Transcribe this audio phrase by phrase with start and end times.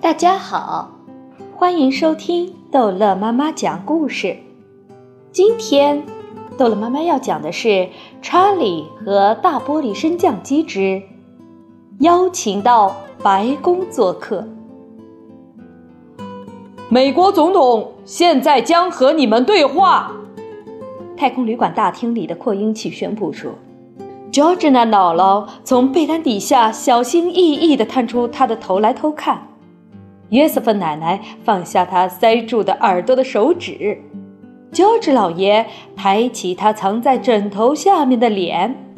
[0.00, 0.92] 大家好，
[1.54, 4.38] 欢迎收听逗乐妈妈讲故事。
[5.30, 6.02] 今天，
[6.56, 7.68] 逗乐妈妈要讲的是
[8.22, 11.02] 《查理和大玻璃升降机之
[11.98, 14.46] 邀请到白宫做客》。
[16.88, 20.12] 美国总统现在将和你们对话。
[21.14, 23.52] 太空旅馆大厅里的扩音器宣布说
[24.32, 29.48] ：“Georgina 姥姥从被单底下小心翼翼地探出她的头来偷看。”
[30.30, 34.00] 约瑟芬奶奶放下她塞住的耳朵的手指，
[34.72, 35.66] 乔治老爷
[35.96, 38.94] 抬起他藏在枕头下面的脸。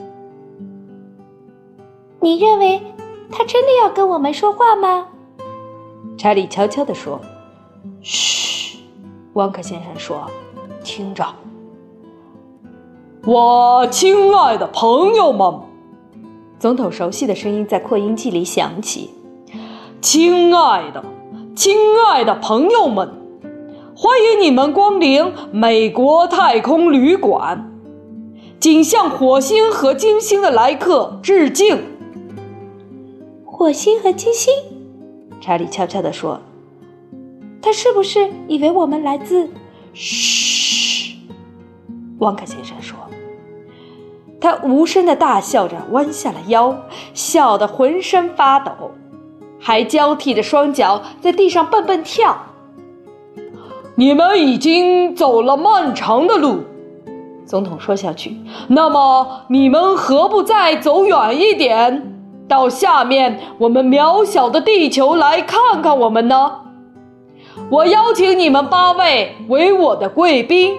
[2.21, 2.81] 你认为
[3.31, 5.09] 他真的要跟我们说话吗？
[6.19, 7.21] 查理悄悄地说
[8.03, 8.79] ：“嘘。”
[9.33, 10.31] 汪克先生说
[10.85, 11.25] ：“听着，
[13.25, 15.61] 我亲爱的朋友们。”
[16.61, 19.11] 总统熟悉的声音在扩音器里响起
[20.03, 21.03] ：“亲爱的。”
[21.55, 21.77] 亲
[22.09, 23.11] 爱的朋友们，
[23.95, 27.71] 欢迎你们光临美国太空旅馆，
[28.59, 31.85] 仅向火星和金星的来客致敬。
[33.45, 34.53] 火星和金星，
[35.43, 36.41] 查理悄悄地说
[37.61, 39.51] ：“他是不是以为我们来自？”
[39.93, 41.17] 嘘，
[42.21, 42.97] 汪克先生说。
[44.41, 46.75] 他无声的大笑着，弯下了腰，
[47.13, 48.73] 笑得浑身发抖。
[49.63, 52.37] 还交替着双脚在地上蹦蹦跳。
[53.95, 56.65] 你们已经走了漫长的路，
[57.47, 58.37] 总统说下去。
[58.69, 62.13] 那么你们何不再走远一点，
[62.49, 66.53] 到下面我们渺小的地球来看看我们呢？
[67.71, 70.75] 我邀请你们八位为我的贵宾，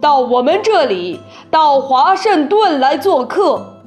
[0.00, 3.77] 到我们这里，到华盛顿来做客。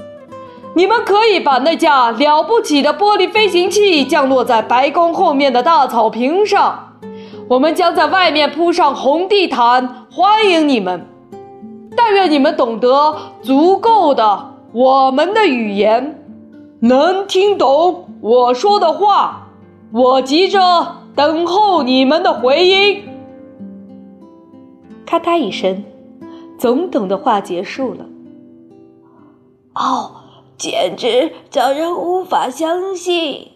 [0.73, 6.93] 你们可以把那架了不起的玻璃飞行器降落在白宫后面的大草坪上，
[7.49, 11.05] 我们将在外面铺上红地毯欢迎你们。
[11.93, 16.23] 但愿你们懂得足够的我们的语言，
[16.79, 19.49] 能听懂我说的话。
[19.91, 20.59] 我急着
[21.13, 23.03] 等候你们的回音。
[25.05, 25.83] 咔嗒一声，
[26.57, 28.05] 总统的话结束了。
[29.75, 30.20] 哦。
[30.61, 33.47] 简直叫人无法相信，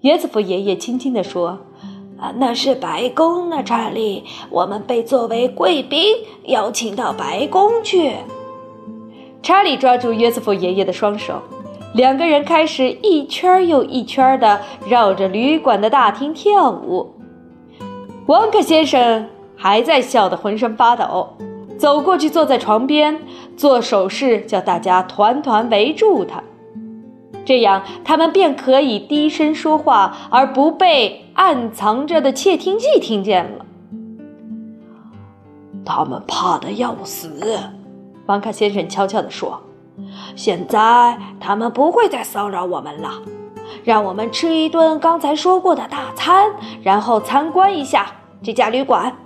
[0.00, 1.60] 约瑟夫爷爷轻轻地说
[2.18, 6.02] ：“啊，那是白宫呢，查理，我们被作为贵宾
[6.46, 8.14] 邀请到白宫去。”
[9.44, 11.40] 查理抓住约瑟夫爷爷的双手，
[11.94, 17.12] 两个人开始一圈又一圈的绕着旅馆的大厅跳舞。
[18.26, 21.28] 王克先生还在笑得浑身发抖。
[21.78, 23.20] 走过去，坐在床边，
[23.56, 26.42] 做手势，叫大家团团围住他，
[27.44, 33.66] 这样他们便可以低声说话，而不被暗藏着的窃听器听见了。
[35.84, 37.58] 他们怕的要死，
[38.26, 39.60] 王卡先生悄悄地说
[40.36, 43.10] ：“现在他们不会再骚扰我们了，
[43.82, 46.52] 让我们吃一顿刚才说过的大餐，
[46.82, 48.06] 然后参观一下
[48.42, 49.16] 这家旅馆。”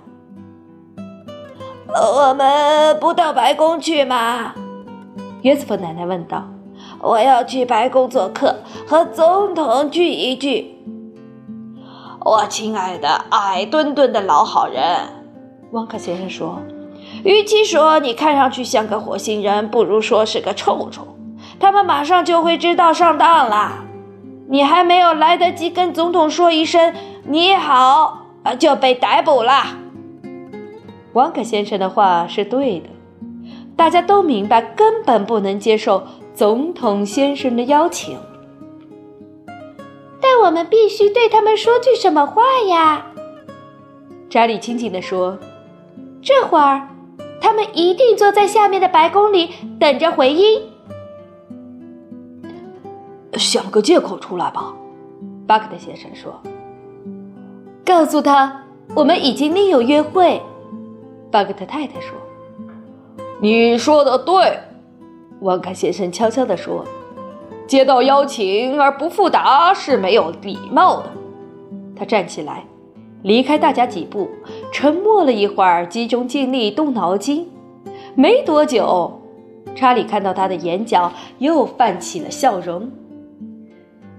[1.99, 4.53] 我们不到白宫去吗？
[5.41, 6.43] 约瑟夫奶奶问道。
[6.99, 8.55] 我要去白宫做客，
[8.87, 10.75] 和总统聚一聚。
[12.23, 14.83] 我亲爱的矮墩墩的老好人，
[15.71, 16.59] 汪克先生说
[17.23, 21.07] ：“与其说你看上去像个火星人，不如说是个臭虫。
[21.59, 23.71] 他们马上就会知道上当了。
[24.49, 26.93] 你还没有来得及跟总统说一声
[27.25, 28.27] 你好，
[28.59, 29.53] 就被逮捕了。”
[31.17, 32.89] 王可先生的话是对的，
[33.75, 36.03] 大家都明白，根本不能接受
[36.35, 38.19] 总统先生的邀请。
[40.21, 43.07] 但我们必须对他们说句什么话呀？
[44.29, 45.39] 查理轻轻地说
[46.21, 46.87] ：“这会儿，
[47.41, 49.49] 他们一定坐在下面的白宫里
[49.79, 50.61] 等着回音。”
[53.33, 54.71] 想个借口出来吧，
[55.47, 56.39] 巴克特先生说
[57.83, 60.39] ：“告诉他，我们已经另有约会。”
[61.37, 62.17] 巴克特太太说
[63.39, 64.57] ：“你说的对。”
[65.41, 66.83] 旺卡先生悄悄地说
[67.67, 71.11] ：“接到邀请而不复答是没有礼貌的。”
[71.95, 72.63] 他站起来，
[73.21, 74.27] 离开大家几步，
[74.71, 77.47] 沉默了一会儿，集中精力动脑筋。
[78.15, 79.21] 没多久，
[79.75, 82.89] 查理看到他的眼角又泛起了笑容。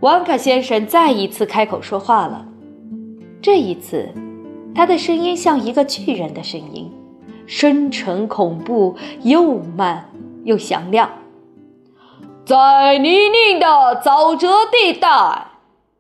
[0.03, 2.47] 旺卡先生再一次开口说话了，
[3.43, 4.09] 这一次，
[4.73, 6.89] 他的声音像一个巨人的声音。
[7.49, 10.11] 深沉、恐怖，又慢
[10.45, 11.11] 又响亮。
[12.45, 15.09] 在泥泞的沼泽地带，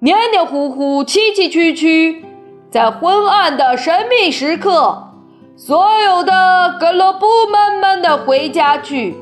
[0.00, 2.22] 黏黏糊糊、崎崎岖岖，
[2.70, 5.08] 在昏暗的神秘时刻，
[5.56, 9.16] 所有的格罗布慢慢的回家去。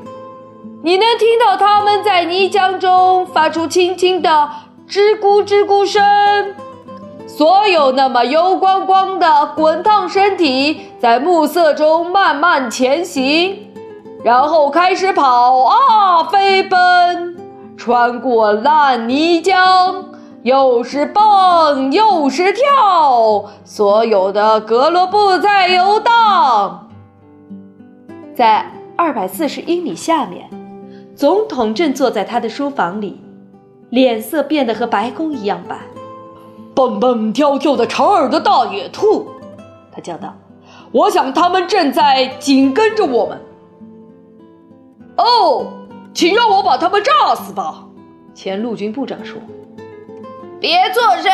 [0.83, 4.49] 你能听到他们在泥浆中发出轻轻的
[4.87, 6.53] 吱咕吱咕声。
[7.37, 13.69] 所有那么油光光的滚烫身体在暮色中慢慢前行，
[14.23, 17.37] 然后开始跑啊飞奔，
[17.77, 20.03] 穿过烂泥浆。
[20.41, 26.89] 又是蹦又是跳，所有的格罗布在游荡。
[28.33, 30.49] 在二百四十英里下面，
[31.15, 33.21] 总统正坐在他的书房里，
[33.91, 35.75] 脸色变得和白宫一样白。
[36.77, 39.25] 蹦蹦跳跳的长耳朵大野兔，
[39.91, 40.35] 他叫道
[40.93, 43.41] ：“我想他们正在紧跟着我们。”
[45.17, 45.65] 哦，
[46.13, 47.87] 请让我把他们炸死吧！
[48.35, 49.39] 前陆军部长说。
[50.59, 51.31] 别做声，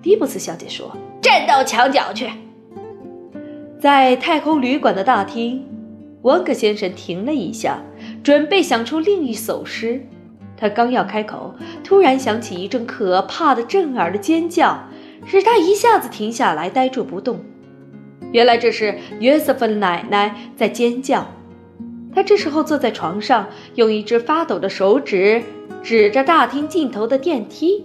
[0.00, 0.90] 迪布斯小姐说
[1.20, 2.30] ：“站到墙角去。”
[3.78, 5.62] 在太空旅馆的大厅，
[6.22, 7.82] 温克先生停了一下，
[8.24, 10.06] 准备想出另一首诗。
[10.62, 14.78] 他刚要开口，突然响起一阵可怕的震耳的尖叫，
[15.26, 17.40] 使他一下子停下来，呆住不动。
[18.30, 21.26] 原来这是约瑟芬奶奶在尖叫。
[22.14, 25.42] 她这时候坐在床上，用一只发抖的手指
[25.82, 27.84] 指着大厅尽头的电梯。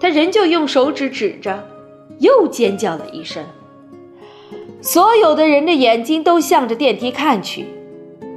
[0.00, 1.68] 他仍旧用手指指着，
[2.18, 3.44] 又尖叫了一声。
[4.80, 7.66] 所有的人的眼睛都向着电梯看去，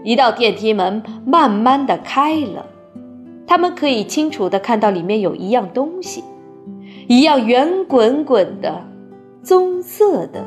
[0.03, 2.67] 一道电梯门慢慢的开了，
[3.49, 6.23] 他们可以清楚的看到里面有一样东西，
[7.07, 8.85] 一样圆滚滚的、
[9.41, 10.45] 棕色的，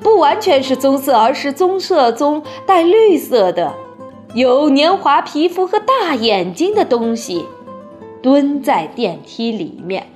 [0.00, 3.74] 不完全是棕色，而是棕色中带绿色的，
[4.34, 7.44] 有年华皮肤和大眼睛的东西，
[8.22, 10.06] 蹲在电梯里面。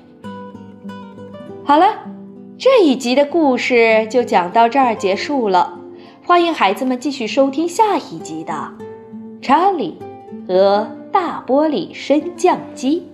[1.64, 1.86] 好了，
[2.56, 5.76] 这一集的故事就讲到这儿结束了。
[6.24, 8.52] 欢迎孩子们继续收听下一集的
[9.42, 9.98] 《查理
[10.46, 13.06] 和大玻璃升降机》。